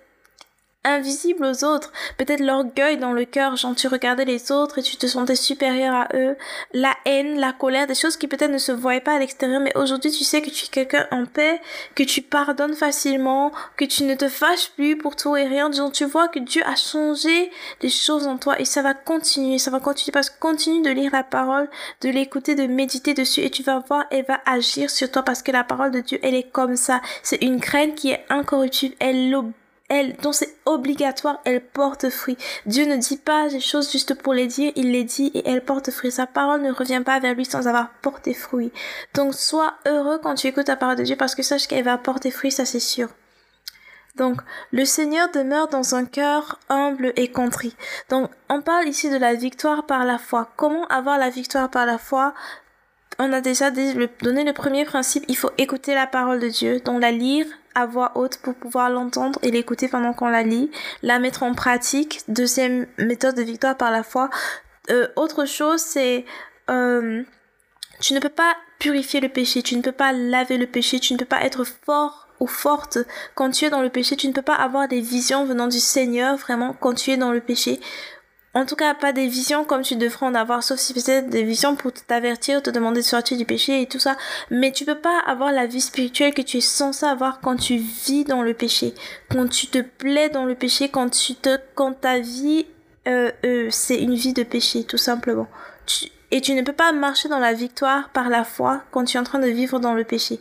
invisible 0.86 1.46
aux 1.46 1.64
autres. 1.66 1.92
Peut-être 2.18 2.40
l'orgueil 2.40 2.98
dans 2.98 3.12
le 3.12 3.26
cœur, 3.26 3.56
genre 3.58 3.76
tu 3.76 3.88
regardais 3.88 4.26
les 4.26 4.52
autres 4.52 4.80
et 4.80 4.82
tu 4.82 4.96
te 4.96 5.08
sentais 5.08 5.36
supérieur 5.36 5.94
à 5.94 6.08
eux. 6.14 6.38
La 6.74 6.96
haine, 7.06 7.38
la 7.40 7.52
colère, 7.52 7.88
des 7.88 7.96
choses 7.96 8.16
qui 8.16 8.28
peut-être 8.28 8.52
ne 8.52 8.58
se 8.58 8.72
voyaient 8.72 9.02
pas 9.02 9.16
à 9.16 9.20
l'extérieur, 9.20 9.60
mais 9.60 9.76
aujourd'hui 9.78 10.12
tu 10.12 10.24
sais 10.24 10.42
que 10.42 10.50
tu 10.50 10.66
es 10.66 10.70
quelqu'un 10.70 11.08
en 11.12 11.26
paix, 11.26 11.60
que 11.96 12.04
tu 12.04 12.22
pardonnes 12.22 12.76
facilement, 12.76 13.52
que 13.76 13.86
tu 13.86 14.04
ne 14.04 14.16
te 14.16 14.30
fâches 14.30 14.70
plus 14.72 14.98
pour 14.98 15.16
tout 15.16 15.36
et 15.36 15.48
rien. 15.48 15.70
Donc 15.70 15.94
tu 15.94 16.06
vois 16.06 16.30
que 16.30 16.40
Dieu 16.40 16.62
a 16.66 16.76
changé 16.76 17.52
des 17.82 17.90
choses 17.90 18.28
en 18.28 18.38
toi 18.38 18.60
et 18.60 18.66
ça 18.66 18.82
va 18.82 18.94
continuer, 18.94 19.60
ça 19.60 19.72
va 19.72 19.80
continuer 19.80 20.14
parce 20.14 20.30
que 20.30 20.40
continue 20.40 20.82
de 20.82 20.92
lire 20.92 21.12
la 21.12 21.24
parole, 21.24 21.70
de 22.02 22.10
l'écouter, 22.10 22.56
de 22.56 22.68
méditer 22.68 23.14
dessus 23.14 23.42
et 23.42 23.50
tu 23.50 23.64
vas 23.64 23.80
voir, 23.80 24.06
elle 24.12 24.26
va 24.26 24.40
agir 24.46 24.90
sur 24.90 25.12
toi 25.12 25.24
parce 25.24 25.44
que 25.44 25.52
la 25.52 25.66
parole 25.66 25.92
de 25.92 26.00
Dieu, 26.00 26.20
elle 26.22 26.36
est 26.36 26.50
comme 26.50 26.78
ça. 26.78 27.02
C'est 27.22 27.44
une 27.44 27.58
graine 27.58 27.96
qui 27.96 28.12
est 28.12 28.26
incorruptible, 28.30 28.96
elle 29.00 29.30
l'obéit 29.30 29.59
elle, 29.90 30.16
dont 30.18 30.32
c'est 30.32 30.56
obligatoire, 30.66 31.40
elle 31.46 31.62
porte 31.62 32.10
fruit. 32.10 32.38
Dieu 32.66 32.86
ne 32.86 32.96
dit 32.96 33.18
pas 33.18 33.50
des 33.50 33.60
choses 33.60 33.92
juste 33.92 34.14
pour 34.14 34.34
les 34.34 34.48
dire, 34.48 34.72
il 34.76 34.92
les 34.92 35.04
dit 35.04 35.32
et 35.34 35.50
elle 35.50 35.64
porte 35.64 35.92
fruit. 35.92 36.12
Sa 36.12 36.28
parole 36.28 36.62
ne 36.62 36.72
revient 36.72 37.02
pas 37.04 37.20
vers 37.20 37.34
lui 37.34 37.46
sans 37.46 37.68
avoir 37.68 37.90
porté 38.02 38.34
fruit. 38.34 38.72
Donc 39.14 39.34
sois 39.34 39.74
heureux 39.88 40.20
quand 40.22 40.36
tu 40.36 40.48
écoutes 40.48 40.68
la 40.68 40.76
parole 40.76 40.96
de 40.96 41.04
Dieu 41.04 41.16
parce 41.16 41.36
que 41.36 41.44
sache 41.44 41.68
qu'elle 41.68 41.84
va 41.84 41.98
porter 41.98 42.32
fruit, 42.32 42.52
ça 42.52 42.66
c'est 42.66 42.80
sûr. 42.80 43.10
Donc, 44.16 44.42
le 44.72 44.84
Seigneur 44.84 45.32
demeure 45.32 45.70
dans 45.70 45.96
un 45.96 46.04
cœur 46.04 46.60
humble 46.68 47.14
et 47.16 47.32
contrit. 47.32 47.76
Donc, 48.10 48.30
on 48.50 48.62
parle 48.62 48.88
ici 48.88 49.10
de 49.10 49.16
la 49.16 49.34
victoire 49.34 49.86
par 49.86 50.04
la 50.04 50.18
foi. 50.18 50.50
Comment 50.58 50.86
avoir 50.88 51.18
la 51.18 51.30
victoire 51.30 51.70
par 51.70 51.86
la 51.86 51.98
foi? 51.98 52.34
On 53.22 53.34
a 53.34 53.42
déjà 53.42 53.70
donné 53.70 54.46
le 54.46 54.54
premier 54.54 54.86
principe, 54.86 55.26
il 55.28 55.36
faut 55.36 55.52
écouter 55.58 55.94
la 55.94 56.08
parole 56.08 56.40
de 56.40 56.48
Dieu, 56.48 56.80
donc 56.80 57.02
la 57.02 57.12
lire, 57.12 57.46
à 57.76 57.86
voix 57.86 58.14
haute 58.16 58.38
pour 58.38 58.56
pouvoir 58.56 58.90
l'entendre 58.90 59.40
et 59.44 59.52
l'écouter 59.52 59.90
pendant 59.90 60.14
qu'on 60.14 60.30
la 60.30 60.44
lit, 60.44 60.72
la 61.04 61.20
mettre 61.20 61.44
en 61.44 61.54
pratique. 61.54 62.22
Deuxième 62.30 62.88
méthode 62.98 63.36
de 63.36 63.42
victoire 63.42 63.76
par 63.76 63.92
la 63.92 64.04
foi. 64.04 64.30
Euh, 64.90 65.08
autre 65.18 65.46
chose, 65.46 65.82
c'est 65.82 66.26
euh, 66.70 67.22
tu 68.00 68.14
ne 68.14 68.20
peux 68.20 68.30
pas 68.30 68.56
purifier 68.80 69.20
le 69.20 69.30
péché, 69.30 69.62
tu 69.62 69.76
ne 69.76 69.82
peux 69.82 69.92
pas 69.92 70.14
laver 70.14 70.58
le 70.58 70.66
péché, 70.66 71.00
tu 71.02 71.14
ne 71.14 71.20
peux 71.20 71.26
pas 71.26 71.44
être 71.44 71.66
fort 71.66 72.28
ou 72.40 72.48
forte 72.48 73.00
quand 73.36 73.52
tu 73.52 73.66
es 73.66 73.70
dans 73.70 73.82
le 73.82 73.90
péché, 73.90 74.16
tu 74.16 74.30
ne 74.30 74.34
peux 74.34 74.42
pas 74.42 74.56
avoir 74.56 74.88
des 74.88 75.02
visions 75.02 75.44
venant 75.46 75.68
du 75.68 75.80
Seigneur 75.80 76.38
vraiment 76.38 76.74
quand 76.80 76.94
tu 76.94 77.12
es 77.12 77.18
dans 77.18 77.34
le 77.34 77.42
péché 77.42 77.82
en 78.56 78.66
tout 78.66 78.76
cas, 78.76 78.96
pas 78.96 79.14
des 79.14 79.28
visions 79.28 79.64
comme 79.64 79.84
tu 79.84 79.96
devrais 79.96 80.26
en 80.26 80.34
avoir, 80.34 80.64
sauf 80.64 80.80
si 80.80 80.94
peut-être 80.94 81.30
des 81.30 81.44
visions 81.44 81.76
pour 81.76 81.94
t'avertir, 81.94 82.64
te 82.64 82.72
demander 82.72 83.02
de 83.02 83.06
sortir 83.06 83.38
du 83.38 83.46
péché 83.46 83.82
et 83.82 83.86
tout 83.86 84.00
ça. 84.00 84.18
Mais 84.50 84.72
tu 84.72 84.86
peux 84.86 84.98
pas 85.00 85.20
avoir 85.28 85.52
la 85.52 85.68
vie 85.68 85.82
spirituelle 85.82 86.34
que 86.34 86.42
tu 86.42 86.58
es 86.58 86.62
censé 86.62 87.06
avoir 87.06 87.42
quand 87.42 87.58
tu 87.58 87.78
vis 87.78 88.24
dans 88.24 88.42
le 88.42 88.56
péché, 88.56 88.96
quand 89.30 89.48
tu 89.48 89.68
te 89.68 89.80
plais 89.80 90.30
dans 90.30 90.46
le 90.46 90.56
péché, 90.56 90.90
quand 90.90 91.10
tu 91.10 91.36
te, 91.36 91.60
quand 91.76 91.94
ta 91.94 92.20
vie, 92.20 92.66
euh, 93.08 93.32
euh, 93.46 93.68
c'est 93.70 94.02
une 94.02 94.16
vie 94.16 94.34
de 94.34 94.44
péché, 94.44 94.84
tout 94.84 94.98
simplement. 94.98 95.48
et 96.32 96.42
tu 96.42 96.54
ne 96.54 96.64
peux 96.64 96.74
pas 96.74 96.92
marcher 96.92 97.30
dans 97.30 97.40
la 97.40 97.54
victoire 97.54 98.10
par 98.10 98.30
la 98.30 98.44
foi 98.44 98.82
quand 98.92 99.06
tu 99.06 99.18
es 99.18 99.20
en 99.20 99.24
train 99.24 99.40
de 99.40 99.48
vivre 99.48 99.80
dans 99.80 99.94
le 99.94 100.04
péché. 100.04 100.40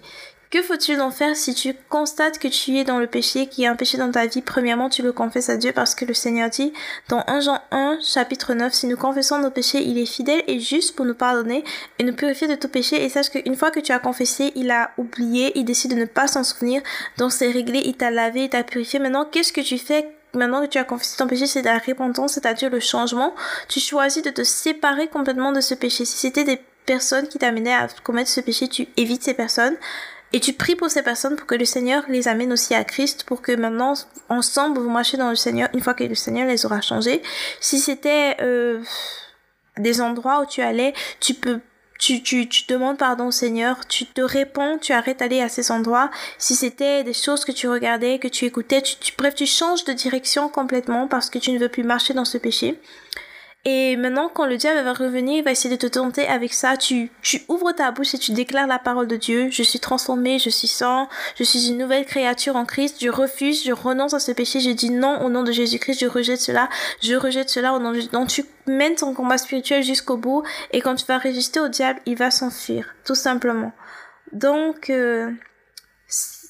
Que 0.51 0.63
faut-il 0.63 0.97
donc 0.97 1.13
faire 1.13 1.37
si 1.37 1.53
tu 1.53 1.75
constates 1.91 2.39
que 2.39 2.49
tu 2.49 2.79
es 2.79 2.85
dans 2.85 2.99
le 2.99 3.07
péché, 3.07 3.49
qu'il 3.49 3.65
y 3.65 3.67
a 3.67 3.71
un 3.71 3.77
péché 3.77 3.99
dans 3.99 4.11
ta 4.11 4.25
vie? 4.25 4.41
Premièrement, 4.41 4.89
tu 4.89 5.03
le 5.03 5.13
confesses 5.13 5.51
à 5.51 5.59
Dieu 5.59 5.73
parce 5.73 5.95
que 5.95 6.07
le 6.07 6.15
Seigneur 6.15 6.49
dit 6.49 6.73
dans 7.11 7.23
1 7.27 7.41
Jean 7.41 7.61
1, 7.71 7.99
chapitre 8.01 8.55
9, 8.55 8.73
si 8.73 8.87
nous 8.87 8.97
confessons 8.97 9.39
nos 9.39 9.51
péchés, 9.51 9.83
il 9.83 9.99
est 9.99 10.07
fidèle 10.07 10.43
et 10.47 10.59
juste 10.59 10.97
pour 10.97 11.05
nous 11.05 11.15
pardonner 11.15 11.65
et 11.99 12.05
nous 12.05 12.15
purifier 12.15 12.49
de 12.49 12.55
tout 12.55 12.69
péché. 12.69 13.05
Et 13.05 13.11
sache 13.11 13.29
qu'une 13.29 13.57
fois 13.57 13.71
que 13.71 13.81
tu 13.81 13.93
as 13.93 13.99
confessé, 13.99 14.53
il 14.55 14.71
a 14.71 14.91
oublié, 14.97 15.53
il 15.55 15.67
décide 15.67 15.91
de 15.91 16.01
ne 16.01 16.07
pas 16.07 16.29
s'en 16.29 16.45
souvenir. 16.45 16.81
Donc 17.19 17.33
c'est 17.33 17.51
réglé, 17.51 17.83
il 17.85 17.95
t'a 17.95 18.11
lavé, 18.11 18.45
il 18.45 18.49
t'a 18.49 18.65
purifié. 18.65 18.99
Maintenant, 19.01 19.27
qu'est-ce 19.27 19.53
que 19.53 19.61
tu 19.61 19.77
fais 19.77 20.09
maintenant 20.33 20.63
que 20.63 20.71
tu 20.71 20.79
as 20.79 20.85
confessé 20.85 21.19
ton 21.19 21.27
péché, 21.27 21.47
c'est 21.47 21.63
la 21.63 21.79
repentance, 21.79 22.33
c'est-à-dire 22.33 22.71
le 22.71 22.81
changement. 22.81 23.35
Tu 23.69 23.81
choisis 23.81 24.23
de 24.23 24.31
te 24.31 24.45
séparer 24.45 25.09
complètement 25.09 25.53
de 25.53 25.61
ce 25.61 25.75
péché. 25.75 26.07
Si 26.07 26.17
c'était 26.17 26.45
des 26.45 26.61
personnes 26.87 27.29
qui 27.29 27.39
t'amenaient 27.39 27.75
à 27.75 27.87
commettre 28.03 28.31
ce 28.31 28.41
péché, 28.41 28.67
tu 28.69 28.89
évites 28.97 29.23
ces 29.23 29.35
personnes. 29.35 29.77
Et 30.33 30.41
tu 30.41 30.53
pries 30.53 30.77
pour 30.77 30.91
ces 30.91 31.03
personnes 31.03 31.37
pour 31.37 31.47
que 31.47 31.55
le 31.55 31.65
Seigneur 31.65 32.05
les 32.09 32.29
amène 32.29 32.53
aussi 32.53 32.75
à 32.75 32.85
Christ, 32.85 33.25
pour 33.25 33.41
que 33.41 33.53
maintenant, 33.53 33.95
ensemble, 34.29 34.79
vous 34.79 34.91
marchez 34.91 35.17
dans 35.17 35.31
le 35.31 35.37
Seigneur 35.37 35.69
une 35.73 35.81
fois 35.81 35.95
que 35.95 36.05
le 36.05 36.15
Seigneur 36.15 36.47
les 36.47 36.67
aura 36.67 36.81
changés. 36.81 37.23
Si 37.61 37.79
c'était 37.79 38.37
euh, 38.41 38.83
des 39.79 40.01
endroits 40.01 40.43
où 40.43 40.47
tu 40.47 40.61
allais, 40.61 40.93
tu 41.21 41.35
peux 41.35 41.61
tu, 41.99 42.23
tu, 42.23 42.49
tu 42.49 42.65
demandes 42.69 42.97
pardon 42.97 43.27
au 43.27 43.31
Seigneur, 43.33 43.85
tu 43.89 44.07
te 44.07 44.21
réponds, 44.21 44.79
tu 44.79 44.93
arrêtes 44.93 45.19
d'aller 45.19 45.41
à 45.41 45.49
ces 45.49 45.73
endroits. 45.73 46.11
Si 46.39 46.55
c'était 46.55 47.03
des 47.03 47.13
choses 47.13 47.45
que 47.45 47.51
tu 47.51 47.69
regardais, 47.69 48.21
que 48.21 48.29
tu 48.29 48.45
écoutais, 48.45 48.83
tu, 48.83 48.97
tu, 48.99 49.13
bref, 49.19 49.35
tu 49.35 49.47
changes 49.47 49.85
de 49.85 49.93
direction 49.93 50.49
complètement 50.49 51.09
parce 51.09 51.29
que 51.29 51.41
tu 51.41 51.51
ne 51.51 51.59
veux 51.59 51.69
plus 51.69 51.83
marcher 51.83 52.15
dans 52.15 52.25
ce 52.25 52.39
péché. 52.39 52.81
Et 53.71 53.99
maintenant, 53.99 54.31
quand 54.33 54.47
le 54.47 54.57
diable 54.57 54.81
va 54.83 54.95
revenir, 54.95 55.37
il 55.37 55.45
va 55.45 55.51
essayer 55.51 55.69
de 55.69 55.79
te 55.79 55.93
tenter 55.93 56.27
avec 56.27 56.55
ça. 56.55 56.79
Tu, 56.79 57.11
tu 57.21 57.43
ouvres 57.49 57.73
ta 57.73 57.91
bouche 57.91 58.15
et 58.15 58.19
tu 58.19 58.33
déclares 58.33 58.67
la 58.67 58.79
parole 58.79 59.07
de 59.07 59.17
Dieu. 59.17 59.51
Je 59.51 59.63
suis 59.63 59.79
transformé, 59.79 60.39
je 60.39 60.49
suis 60.49 60.69
saint, 60.69 61.07
je 61.37 61.45
suis 61.45 61.69
une 61.69 61.77
nouvelle 61.77 62.07
créature 62.07 62.57
en 62.57 62.65
Christ. 62.65 62.97
Je 62.99 63.11
refuse, 63.11 63.63
je 63.67 63.73
renonce 63.73 64.15
à 64.15 64.21
ce 64.21 64.33
péché. 64.33 64.61
Je 64.61 64.71
dis 64.71 64.89
non 64.89 65.21
au 65.21 65.29
nom 65.29 65.43
de 65.43 65.53
Jésus-Christ. 65.53 66.01
Je 66.01 66.07
rejette 66.07 66.41
cela. 66.41 66.71
Je 67.03 67.15
rejette 67.15 67.51
cela 67.51 67.75
au 67.75 67.79
nom 67.79 67.93
de 67.93 68.01
Donc 68.11 68.29
tu 68.29 68.47
mènes 68.67 68.95
ton 68.95 69.13
combat 69.13 69.37
spirituel 69.37 69.83
jusqu'au 69.83 70.17
bout. 70.17 70.45
Et 70.73 70.81
quand 70.81 70.95
tu 70.95 71.05
vas 71.05 71.19
résister 71.19 71.61
au 71.61 71.69
diable, 71.69 72.01
il 72.07 72.17
va 72.17 72.31
s'enfuir. 72.31 72.95
Tout 73.05 73.15
simplement. 73.15 73.73
Donc, 74.33 74.89
euh, 74.89 75.31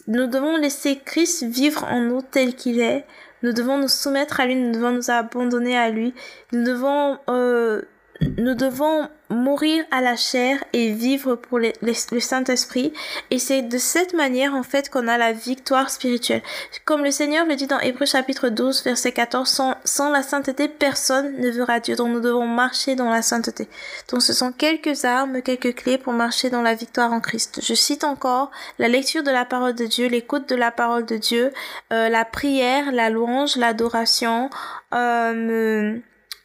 nous 0.06 0.28
devons 0.28 0.56
laisser 0.56 1.00
Christ 1.04 1.42
vivre 1.42 1.82
en 1.82 2.00
nous 2.00 2.22
tel 2.22 2.54
qu'il 2.54 2.78
est. 2.78 3.04
Nous 3.42 3.52
devons 3.52 3.78
nous 3.78 3.88
soumettre 3.88 4.40
à 4.40 4.46
lui, 4.46 4.56
nous 4.56 4.72
devons 4.72 4.90
nous 4.90 5.10
abandonner 5.10 5.76
à 5.76 5.90
lui, 5.90 6.14
nous 6.52 6.64
devons, 6.64 7.18
euh, 7.28 7.82
nous 8.20 8.54
devons 8.54 9.08
mourir 9.30 9.84
à 9.90 10.00
la 10.00 10.16
chair 10.16 10.62
et 10.72 10.92
vivre 10.92 11.34
pour 11.34 11.58
le 11.58 12.20
Saint-Esprit. 12.20 12.92
Et 13.30 13.38
c'est 13.38 13.62
de 13.62 13.78
cette 13.78 14.14
manière, 14.14 14.54
en 14.54 14.62
fait, 14.62 14.88
qu'on 14.88 15.06
a 15.06 15.18
la 15.18 15.32
victoire 15.32 15.90
spirituelle. 15.90 16.42
Comme 16.84 17.04
le 17.04 17.10
Seigneur 17.10 17.46
le 17.46 17.54
dit 17.54 17.66
dans 17.66 17.78
Hébreu 17.78 18.06
chapitre 18.06 18.48
12, 18.48 18.84
verset 18.84 19.12
14, 19.12 19.48
sans, 19.48 19.74
sans 19.84 20.10
la 20.10 20.22
sainteté, 20.22 20.68
personne 20.68 21.36
ne 21.38 21.48
verra 21.50 21.80
Dieu. 21.80 21.94
Donc 21.94 22.08
nous 22.08 22.20
devons 22.20 22.46
marcher 22.46 22.94
dans 22.96 23.10
la 23.10 23.22
sainteté. 23.22 23.68
Donc 24.10 24.22
ce 24.22 24.32
sont 24.32 24.52
quelques 24.52 25.04
armes, 25.04 25.42
quelques 25.42 25.74
clés 25.74 25.98
pour 25.98 26.12
marcher 26.12 26.50
dans 26.50 26.62
la 26.62 26.74
victoire 26.74 27.12
en 27.12 27.20
Christ. 27.20 27.60
Je 27.62 27.74
cite 27.74 28.04
encore 28.04 28.50
la 28.78 28.88
lecture 28.88 29.22
de 29.22 29.30
la 29.30 29.44
parole 29.44 29.74
de 29.74 29.86
Dieu, 29.86 30.08
l'écoute 30.08 30.48
de 30.48 30.56
la 30.56 30.70
parole 30.70 31.04
de 31.04 31.16
Dieu, 31.16 31.52
euh, 31.92 32.08
la 32.08 32.24
prière, 32.24 32.92
la 32.92 33.10
louange, 33.10 33.56
l'adoration, 33.56 34.50
euh, 34.94 35.98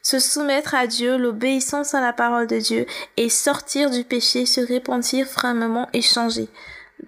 se 0.04 0.20
soumettre 0.20 0.74
à 0.74 0.86
Dieu, 0.86 1.16
l'obéissance 1.16 1.94
à 1.94 2.00
la 2.00 2.12
parole 2.12 2.46
de 2.46 2.58
Dieu 2.58 2.86
et 3.16 3.28
sortir 3.28 3.90
du 3.90 4.04
péché, 4.04 4.46
se 4.46 4.60
repentir 4.60 5.26
fermement 5.26 5.88
et 5.92 6.02
changer. 6.02 6.48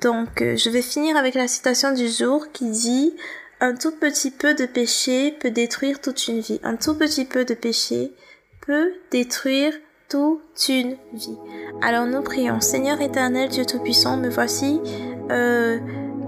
Donc 0.01 0.43
euh, 0.43 0.57
je 0.57 0.71
vais 0.71 0.83
finir 0.83 1.17
avec 1.17 1.35
la 1.35 1.47
citation 1.47 1.93
du 1.93 2.09
jour 2.09 2.51
qui 2.53 2.71
dit 2.71 3.15
un 3.61 3.75
tout 3.75 3.93
petit 3.93 4.31
peu 4.31 4.55
de 4.55 4.67
péché 4.67 5.37
peut 5.39 5.51
détruire 5.51 6.01
toute 6.01 6.27
une 6.27 6.41
vie. 6.41 6.61
Un 6.65 6.77
tout 6.77 6.95
petit 6.95 7.27
peu 7.27 7.45
de 7.45 7.55
péché 7.55 8.13
peut 8.67 8.93
détruire 9.11 9.75
toute 10.09 10.69
une 10.69 10.97
vie. 11.13 11.39
Alors 11.83 12.07
nous 12.07 12.23
prions. 12.23 12.61
Seigneur 12.61 13.01
éternel, 13.01 13.51
Dieu 13.51 13.67
Tout-Puissant, 13.67 14.17
me 14.17 14.31
voici 14.31 14.81
euh, 15.31 15.79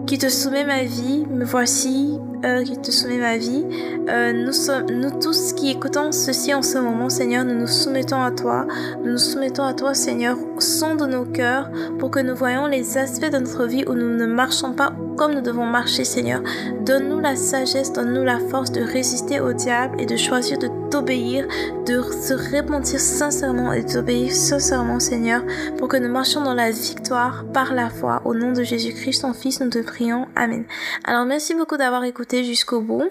qui 0.08 0.16
te 0.16 0.30
soumet 0.30 0.64
ma 0.64 0.84
vie, 0.84 1.26
me 1.28 1.44
voici 1.44 2.18
euh, 2.42 2.64
qui 2.64 2.78
te 2.80 2.90
soumet 2.90 3.18
ma 3.18 3.36
vie. 3.36 3.62
Euh, 4.08 4.32
nous, 4.32 4.54
sommes, 4.54 4.86
nous 4.90 5.10
tous 5.20 5.52
qui 5.52 5.70
écoutons 5.70 6.12
ceci 6.12 6.54
en 6.54 6.62
ce 6.62 6.78
moment, 6.78 7.10
Seigneur, 7.10 7.44
nous 7.44 7.54
nous 7.54 7.66
soumettons 7.66 8.22
à 8.22 8.30
toi. 8.30 8.66
Nous 9.04 9.12
nous 9.12 9.18
soumettons 9.18 9.64
à 9.64 9.74
toi, 9.74 9.92
Seigneur, 9.92 10.38
sonde 10.60 11.02
nos 11.02 11.26
cœurs 11.26 11.70
pour 11.98 12.10
que 12.10 12.20
nous 12.20 12.34
voyons 12.34 12.66
les 12.66 12.96
aspects 12.96 13.30
de 13.30 13.36
notre 13.36 13.66
vie 13.66 13.84
où 13.86 13.92
nous 13.92 14.16
ne 14.16 14.24
marchons 14.24 14.72
pas 14.72 14.94
comme 15.18 15.34
nous 15.34 15.42
devons 15.42 15.66
marcher, 15.66 16.04
Seigneur. 16.04 16.40
Donne-nous 16.86 17.20
la 17.20 17.36
sagesse, 17.36 17.92
donne-nous 17.92 18.24
la 18.24 18.38
force 18.38 18.72
de 18.72 18.80
résister 18.80 19.40
au 19.40 19.52
diable 19.52 20.00
et 20.00 20.06
de 20.06 20.16
choisir 20.16 20.58
de 20.58 20.68
t'obéir, 20.90 21.46
de 21.86 22.02
se 22.02 22.34
repentir 22.56 23.00
sincèrement 23.00 23.72
et 23.72 23.82
d'obéir 23.82 24.32
sincèrement, 24.32 25.00
Seigneur, 25.00 25.42
pour 25.76 25.88
que 25.88 25.96
nous 25.96 26.10
marchions 26.10 26.42
dans 26.42 26.54
la 26.54 26.70
victoire 26.70 27.44
par 27.52 27.74
la 27.74 27.90
foi. 27.90 28.22
Au 28.24 28.34
nom 28.34 28.52
de 28.52 28.62
Jésus-Christ, 28.62 29.22
ton 29.22 29.32
Fils, 29.32 29.60
nous 29.60 29.70
te 29.70 29.78
prions. 29.78 30.26
Amen. 30.36 30.64
Alors, 31.04 31.24
merci 31.24 31.54
beaucoup 31.54 31.76
d'avoir 31.76 32.04
écouté 32.04 32.44
jusqu'au 32.44 32.80
bout. 32.80 33.10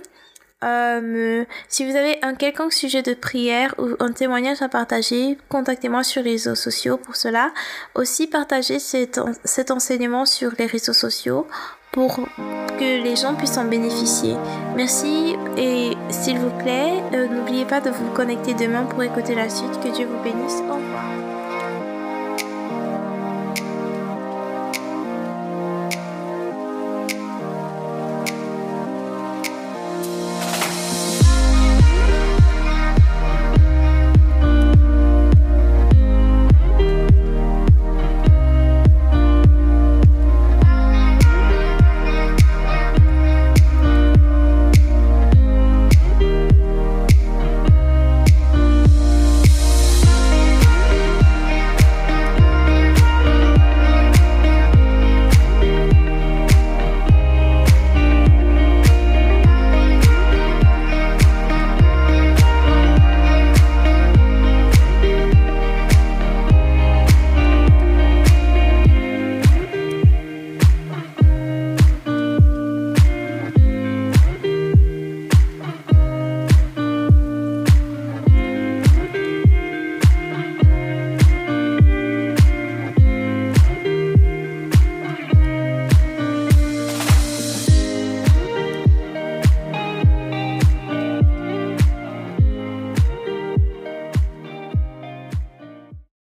Euh, 0.63 1.45
si 1.67 1.85
vous 1.85 1.95
avez 1.95 2.17
un 2.23 2.33
quelconque 2.33 2.73
sujet 2.73 3.03
de 3.03 3.13
prière 3.13 3.75
ou 3.77 3.89
un 3.99 4.11
témoignage 4.11 4.61
à 4.63 4.69
partager, 4.69 5.37
contactez-moi 5.49 6.03
sur 6.03 6.23
les 6.23 6.31
réseaux 6.31 6.55
sociaux 6.55 6.97
pour 6.97 7.15
cela. 7.15 7.51
Aussi, 7.93 8.25
partagez 8.25 8.79
cet 8.79 9.71
enseignement 9.71 10.25
sur 10.25 10.53
les 10.57 10.65
réseaux 10.65 10.93
sociaux 10.93 11.45
pour 11.97 12.19
que 12.79 13.03
les 13.03 13.15
gens 13.15 13.33
puissent 13.33 13.57
en 13.57 13.65
bénéficier. 13.65 14.35
Merci 14.75 15.35
et 15.57 15.97
s'il 16.09 16.37
vous 16.37 16.51
plaît, 16.59 17.01
euh, 17.15 17.27
n'oubliez 17.27 17.65
pas 17.65 17.81
de 17.81 17.89
vous 17.89 18.11
connecter 18.13 18.53
demain 18.53 18.83
pour 18.83 19.01
écouter 19.01 19.33
la 19.33 19.49
suite. 19.49 19.79
Que 19.83 19.89
Dieu 19.89 20.05
vous 20.05 20.23
bénisse. 20.23 20.61
Au 20.69 20.75
revoir. 20.75 21.16